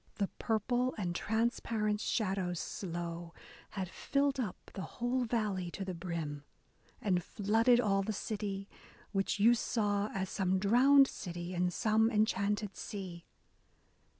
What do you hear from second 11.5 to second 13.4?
in some enchanted sea.